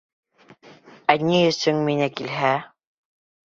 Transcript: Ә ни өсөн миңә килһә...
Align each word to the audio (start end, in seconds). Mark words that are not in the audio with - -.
Ә 1.15 1.17
ни 1.27 1.43
өсөн 1.51 1.83
миңә 1.91 2.09
килһә... 2.17 2.57